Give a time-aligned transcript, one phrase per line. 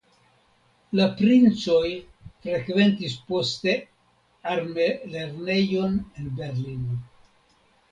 [0.99, 1.89] La princoj
[2.45, 3.77] frekventis poste
[4.55, 7.01] armelernejon en Berlino.